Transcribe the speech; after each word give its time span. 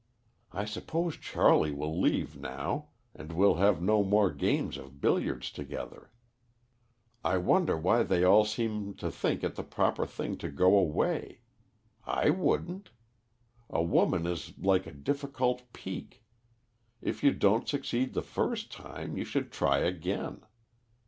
I 0.51 0.65
suppose 0.65 1.15
Charley 1.15 1.71
will 1.71 2.01
leave 2.01 2.35
now, 2.35 2.87
and 3.13 3.31
we'll 3.31 3.57
have 3.57 3.83
no 3.83 4.03
more 4.03 4.31
games 4.31 4.75
of 4.77 4.99
billiards 4.99 5.51
together. 5.51 6.09
I 7.23 7.37
wonder 7.37 7.77
why 7.77 8.01
they 8.01 8.23
all 8.23 8.43
seem 8.43 8.95
to 8.95 9.11
think 9.11 9.43
it 9.43 9.53
the 9.53 9.63
proper 9.63 10.07
thing 10.07 10.37
to 10.39 10.49
go 10.49 10.75
away. 10.75 11.41
I 12.03 12.31
wouldn't. 12.31 12.89
A 13.69 13.83
woman 13.83 14.25
is 14.25 14.57
like 14.57 14.87
a 14.87 14.91
difficult 14.91 15.71
peak 15.71 16.23
if 16.99 17.23
you 17.23 17.31
don't 17.31 17.69
succeed 17.69 18.15
the 18.15 18.23
first 18.23 18.71
time, 18.71 19.15
you 19.17 19.23
should 19.23 19.51
try 19.51 19.81
again. 19.81 20.43